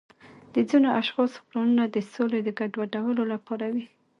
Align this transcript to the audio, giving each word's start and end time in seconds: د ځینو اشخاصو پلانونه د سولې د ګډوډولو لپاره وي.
د 0.53 0.55
ځینو 0.69 0.87
اشخاصو 0.99 1.45
پلانونه 1.47 1.83
د 1.89 1.97
سولې 2.13 2.39
د 2.43 2.49
ګډوډولو 2.59 3.23
لپاره 3.33 3.65
وي. 3.73 3.85